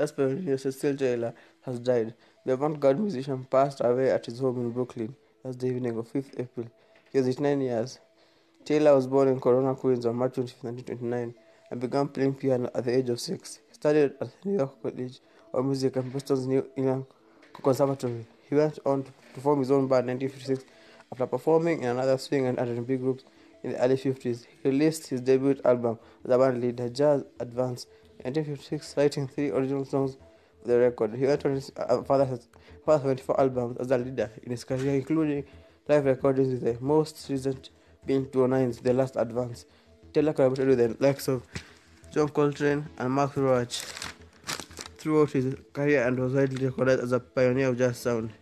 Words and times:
Jazz 0.00 0.12
pioneer 0.12 0.56
Cecil 0.56 0.96
Taylor 0.96 1.34
has 1.66 1.78
died. 1.78 2.14
The 2.46 2.54
avant-garde 2.54 2.98
musician 2.98 3.44
passed 3.50 3.82
away 3.84 4.10
at 4.10 4.24
his 4.24 4.38
home 4.38 4.56
in 4.56 4.70
Brooklyn 4.70 5.14
the 5.44 5.66
evening 5.66 5.98
of 5.98 6.10
5th 6.10 6.40
April. 6.40 6.68
He 7.12 7.18
was 7.18 7.28
89 7.28 7.60
years. 7.60 7.98
Taylor 8.64 8.94
was 8.94 9.06
born 9.06 9.28
in 9.28 9.38
Corona, 9.38 9.74
Queens 9.74 10.06
on 10.06 10.16
March 10.16 10.34
25, 10.34 10.64
1929 10.64 11.34
and 11.70 11.80
began 11.80 12.08
playing 12.08 12.32
piano 12.32 12.70
at 12.74 12.84
the 12.84 12.96
age 12.96 13.10
of 13.10 13.20
six. 13.20 13.60
He 13.68 13.74
studied 13.74 14.12
at 14.22 14.30
New 14.42 14.56
York 14.56 14.82
College 14.82 15.20
of 15.52 15.66
Music 15.66 15.96
and 15.96 16.10
Boston's 16.10 16.46
New 16.46 16.66
England 16.76 17.04
Conservatory. 17.62 18.24
He 18.48 18.54
went 18.54 18.78
on 18.86 19.04
to 19.34 19.40
form 19.40 19.58
his 19.58 19.70
own 19.70 19.86
band 19.86 20.08
in 20.08 20.18
1956 20.18 20.64
after 21.12 21.26
performing 21.26 21.82
in 21.82 21.90
another 21.90 22.16
swing 22.16 22.46
and 22.46 22.58
R&B 22.58 22.96
groups 22.96 23.24
in 23.62 23.72
the 23.72 23.84
early 23.84 23.96
50s. 23.96 24.46
He 24.62 24.70
released 24.70 25.08
his 25.08 25.20
debut 25.20 25.60
album 25.62 25.98
as 26.24 26.30
a 26.30 26.38
band 26.38 26.62
leader, 26.62 26.88
Jazz 26.88 27.22
Advance, 27.38 27.86
1956, 28.24 28.96
writing 28.96 29.28
three 29.28 29.50
original 29.50 29.84
songs 29.84 30.16
for 30.60 30.68
the 30.68 30.78
record. 30.78 31.14
He 31.14 31.26
went 31.26 31.44
on 31.44 31.54
his 31.54 31.72
uh, 31.76 32.02
father's, 32.02 32.48
father's 32.84 33.02
24 33.02 33.40
albums 33.40 33.76
as 33.78 33.90
a 33.90 33.98
leader 33.98 34.30
in 34.42 34.50
his 34.50 34.64
career, 34.64 34.94
including 34.94 35.44
live 35.88 36.04
recordings 36.04 36.48
with 36.48 36.62
the 36.62 36.84
most 36.84 37.26
recent 37.28 37.70
being 38.06 38.26
209's 38.26 38.78
The 38.78 38.92
Last 38.92 39.16
Advance. 39.16 39.66
Taylor 40.12 40.32
collaborated 40.32 40.68
with 40.68 40.78
the 40.78 41.04
likes 41.04 41.28
of 41.28 41.46
John 42.12 42.28
Coltrane 42.28 42.88
and 42.98 43.14
Max 43.14 43.36
Roach 43.36 43.82
throughout 44.98 45.30
his 45.30 45.54
career 45.72 46.06
and 46.06 46.18
was 46.18 46.32
widely 46.34 46.66
recognized 46.66 47.02
as 47.02 47.12
a 47.12 47.20
pioneer 47.20 47.68
of 47.68 47.78
jazz 47.78 47.98
sound. 47.98 48.32